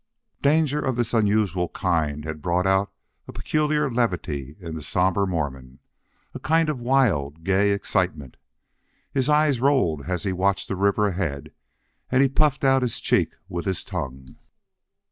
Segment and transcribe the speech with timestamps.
[0.41, 2.91] Danger of this unusual kind had brought out
[3.27, 5.77] a peculiar levity in the somber Mormon
[6.33, 8.37] a kind of wild, gay excitement.
[9.11, 11.53] His eyes rolled as he watched the river ahead
[12.11, 14.37] and he puffed out his cheek with his tongue.